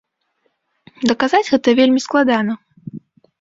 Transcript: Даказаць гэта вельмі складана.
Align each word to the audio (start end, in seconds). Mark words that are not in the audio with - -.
Даказаць 1.11 1.43
гэта 1.51 1.75
вельмі 1.81 2.03
складана. 2.07 2.53